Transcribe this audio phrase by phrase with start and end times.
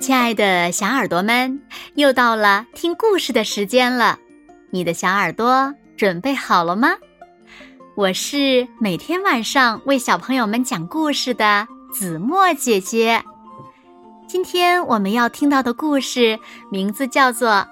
[0.00, 1.60] 亲爱的小耳朵们，
[1.94, 4.18] 又到了听故事的时间了，
[4.70, 6.88] 你的小耳朵准备好了吗？
[7.94, 13.22] 我是每天晚上为小朋友们讲故事的子墨姐姐。
[14.26, 16.38] 今天我们要听到的故事
[16.70, 17.50] 名字叫做《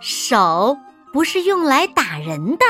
[0.00, 0.76] 手
[1.12, 2.64] 不是用来打人的》。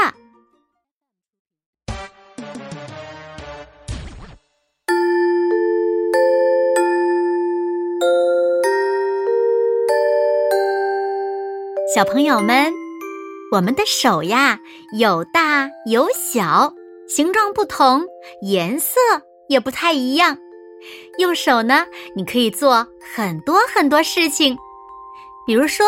[11.99, 12.73] 小朋友们，
[13.51, 14.61] 我们的手呀，
[15.01, 16.73] 有大有小，
[17.09, 18.07] 形状不同，
[18.41, 19.01] 颜色
[19.49, 20.39] 也不太一样。
[21.19, 21.85] 用手呢，
[22.15, 24.57] 你可以做很多很多事情，
[25.45, 25.85] 比如说，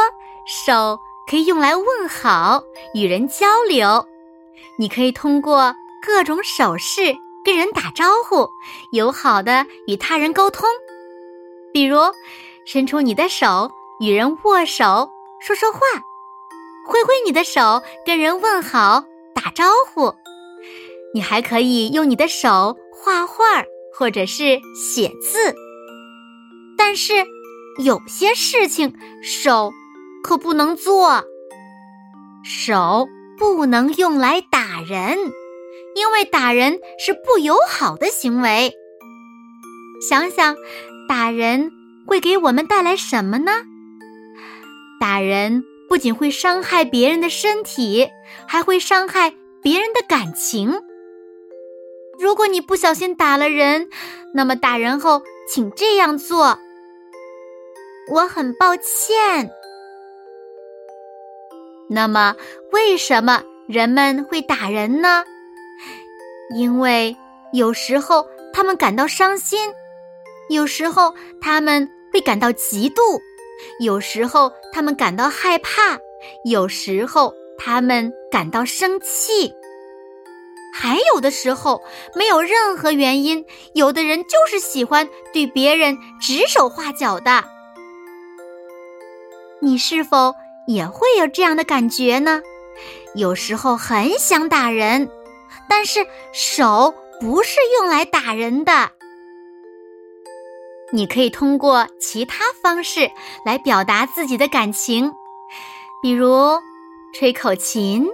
[0.49, 0.99] 手
[1.31, 2.61] 可以用来问好、
[2.93, 4.05] 与人交流。
[4.81, 5.73] 你可以通过
[6.05, 8.49] 各种手势跟人打招呼，
[8.91, 10.69] 友好的与他人沟通。
[11.73, 12.01] 比如，
[12.67, 13.71] 伸出你的手
[14.01, 15.09] 与人握手。
[15.41, 15.79] 说说话，
[16.87, 19.03] 挥挥你的手，跟人问好、
[19.35, 20.15] 打招呼。
[21.15, 23.45] 你还可以用你的手画画
[23.93, 25.55] 或者是写字。
[26.77, 27.15] 但是
[27.83, 29.73] 有些事情手
[30.23, 31.25] 可不能做。
[32.45, 35.19] 手不能用来打人，
[35.95, 38.73] 因为打人是不友好的行为。
[40.07, 40.55] 想想，
[41.09, 41.71] 打人
[42.07, 43.53] 会给我们带来什么呢？
[45.01, 48.07] 打人不仅会伤害别人的身体，
[48.47, 50.79] 还会伤害别人的感情。
[52.19, 53.89] 如果你不小心打了人，
[54.35, 56.59] 那么打人后请这样做
[58.13, 59.51] ：“我很抱歉。”
[61.89, 62.37] 那么，
[62.71, 65.25] 为什么人们会打人呢？
[66.55, 67.17] 因为
[67.55, 69.73] 有时候他们感到伤心，
[70.51, 73.19] 有时候他们会感到嫉妒。
[73.81, 75.99] 有时候他们感到害怕，
[76.45, 79.53] 有时候他们感到生气，
[80.75, 81.83] 还有的时候
[82.15, 83.45] 没有任何原因。
[83.75, 87.45] 有的人就是喜欢对别人指手画脚的。
[89.63, 90.35] 你是否
[90.67, 92.41] 也会有这样的感觉呢？
[93.15, 95.11] 有时候很想打人，
[95.69, 98.91] 但是手不是用来打人的。
[100.93, 103.11] 你可以通过其他方式
[103.45, 105.13] 来表达自己的感情，
[106.03, 106.59] 比如
[107.15, 108.09] 吹口琴、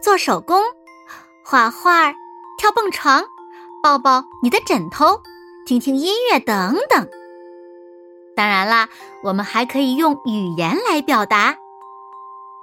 [0.00, 0.62] 做手工、
[1.44, 2.12] 画画、
[2.58, 3.24] 跳蹦床、
[3.82, 5.20] 抱抱你的枕头、
[5.66, 7.08] 听听音乐等等。
[8.36, 8.88] 当然啦，
[9.22, 11.56] 我们还可以用语言来表达。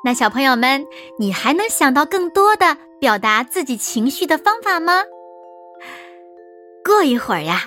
[0.03, 0.85] 那小朋友们，
[1.17, 5.03] 你还能想到更多的表达自己情绪的方法吗？
[6.83, 7.63] 过一会儿呀。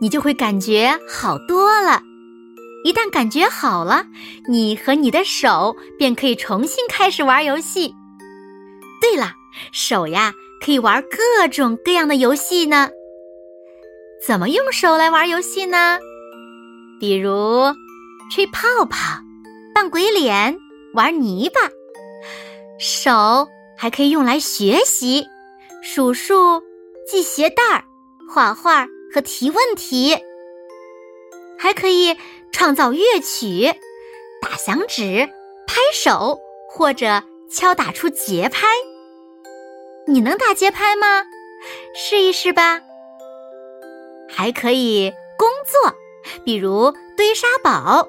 [0.00, 2.02] 你就会感觉好多了。
[2.84, 4.04] 一旦感觉好了，
[4.48, 7.94] 你和你的手便可以重新开始玩游戏。
[9.00, 9.32] 对了，
[9.72, 10.32] 手呀
[10.64, 12.90] 可以玩各种各样的游戏呢。
[14.26, 15.98] 怎么用手来玩游戏呢？
[17.00, 17.64] 比如
[18.30, 18.98] 吹泡泡、
[19.74, 20.56] 扮鬼脸、
[20.94, 21.60] 玩泥巴。
[22.78, 25.24] 手还可以用来学习、
[25.82, 26.60] 数数、
[27.06, 27.84] 系鞋带、
[28.28, 28.86] 画画。
[29.14, 30.18] 和提问题，
[31.56, 32.18] 还可以
[32.50, 33.72] 创造乐曲、
[34.42, 35.30] 打响指、
[35.68, 38.66] 拍手或者敲打出节拍。
[40.08, 41.22] 你能打节拍吗？
[41.94, 42.80] 试一试吧。
[44.28, 45.94] 还可以工作，
[46.44, 48.08] 比如堆沙堡。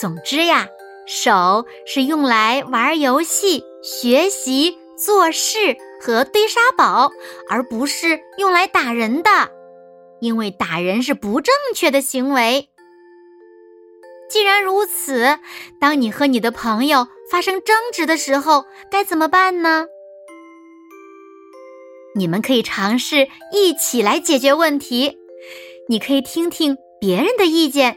[0.00, 0.66] 总之呀，
[1.06, 7.12] 手是用来玩游戏、学习、做事和堆沙堡，
[7.48, 9.52] 而不是用来打人的。
[10.26, 12.68] 因为打人是不正确的行为。
[14.28, 15.38] 既然如此，
[15.80, 19.86] 当你和你的朋友发生争执的时候，该怎么办呢？
[22.16, 25.16] 你们可以尝试一起来解决问题。
[25.88, 27.96] 你可以听听别人的意见。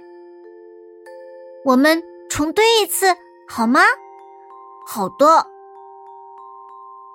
[1.66, 3.08] 我们重对一次
[3.48, 3.82] 好吗？
[4.86, 5.48] 好的。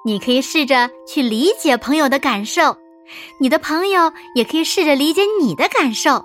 [0.04, 2.76] 你可以试着去理解朋友的感受。
[3.38, 6.24] 你的朋友也可以试着理解你的感受，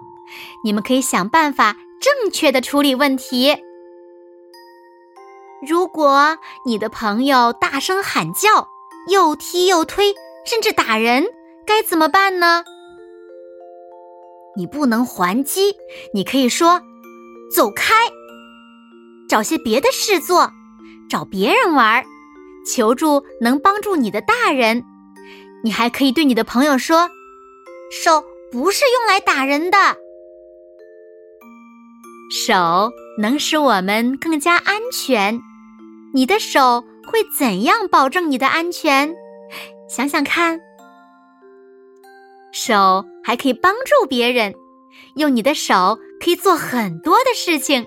[0.64, 3.58] 你们可以想办法正确的处理问题。
[5.68, 8.68] 如果你的朋友大声喊叫，
[9.10, 10.14] 又踢又推，
[10.46, 11.26] 甚至打人，
[11.66, 12.64] 该怎么办呢？
[14.56, 15.76] 你不能还击，
[16.14, 16.82] 你可以说
[17.54, 17.94] “走开”，
[19.30, 20.52] 找些别的事做，
[21.10, 22.04] 找别人玩，
[22.66, 24.84] 求助能帮助你的大人。
[25.64, 27.10] 你还可以对你的朋友说
[27.92, 29.78] ：“手不是用来打人的。”
[32.32, 35.40] 手能使我们更加安全。
[36.14, 39.14] 你的手会怎样保证你的安全？
[39.90, 40.60] 想想看。
[42.52, 44.54] 手还可以帮助别人，
[45.16, 47.86] 用你的手可以做很多的事情，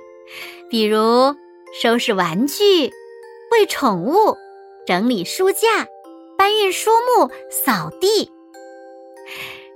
[0.68, 1.34] 比如
[1.82, 2.90] 收拾玩具、
[3.50, 4.36] 喂宠物、
[4.86, 5.86] 整理书架、
[6.42, 8.28] 搬运书目、扫地。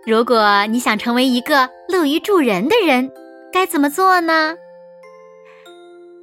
[0.04, 3.08] 如果你想成为一个乐于助人的人，
[3.52, 4.56] 该怎么做呢？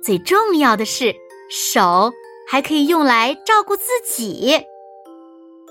[0.03, 1.15] 最重要的是，
[1.49, 2.11] 手
[2.45, 4.61] 还可以用来照顾自己。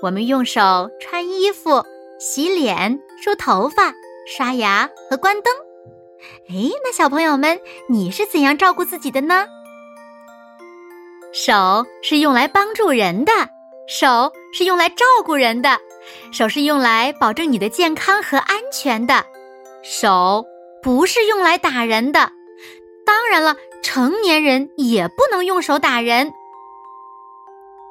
[0.01, 1.85] 我们用手穿衣服。
[2.19, 3.93] 洗脸、梳头发、
[4.27, 5.53] 刷牙和关灯。
[6.49, 7.61] 哎，那小朋友们，
[7.91, 9.45] 你是怎样照顾自己的呢？
[11.31, 13.33] 手是用来帮助人的，
[13.89, 15.79] 手是用来照顾人的，
[16.33, 19.25] 手是用来保证你的健康和安全的，
[19.83, 20.45] 手
[20.83, 22.31] 不是用来打人的。
[23.05, 26.33] 当然了，成年人也不能用手打人。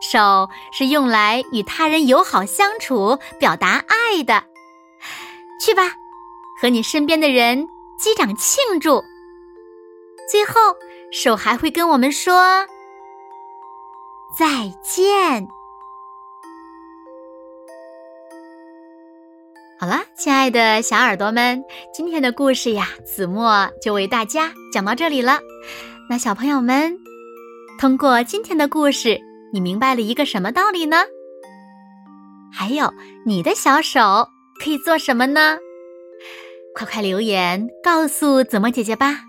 [0.02, 4.44] 手是用来与他人友好相处、表达爱的。
[5.64, 5.84] 去吧，
[6.60, 7.68] 和你身边的人
[8.00, 9.04] 击掌庆祝。
[10.28, 10.54] 最后，
[11.12, 12.66] 手还会跟我们说
[14.36, 15.48] 再见。
[19.82, 21.60] 好了，亲爱的小耳朵们，
[21.92, 25.40] 今天的故事呀，子墨就为大家讲到这里了。
[26.08, 26.96] 那小朋友们，
[27.80, 29.20] 通过今天的故事。
[29.52, 30.98] 你明白了一个什么道理呢？
[32.54, 32.94] 还有，
[33.26, 34.30] 你的小手
[34.64, 35.58] 可以做什么呢？
[36.76, 39.22] 快快留言告诉子墨姐姐吧。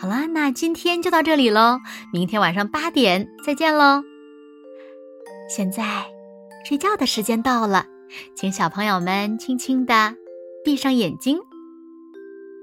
[0.00, 1.80] 好了，那今天就到这里喽，
[2.14, 4.02] 明天晚上八点再见喽。
[5.54, 6.06] 现在
[6.66, 7.84] 睡觉的时间到了，
[8.34, 10.16] 请小朋友们轻轻的
[10.64, 11.38] 闭上眼睛，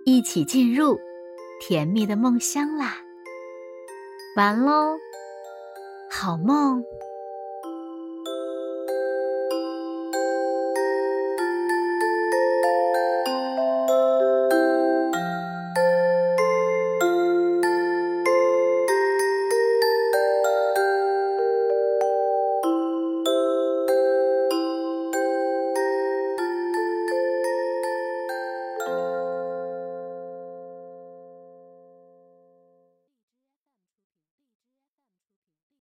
[0.06, 1.00] 一起进入
[1.60, 2.96] 甜蜜的梦乡啦。
[4.36, 4.98] 完喽。
[6.10, 6.84] 好梦。